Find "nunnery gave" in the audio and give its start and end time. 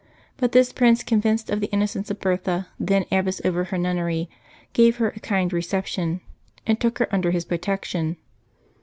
3.77-4.97